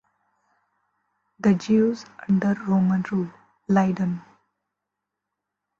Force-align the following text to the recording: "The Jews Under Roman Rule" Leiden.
"The 1.41 1.53
Jews 1.53 2.07
Under 2.27 2.55
Roman 2.65 3.03
Rule" 3.11 3.31
Leiden. 3.67 4.23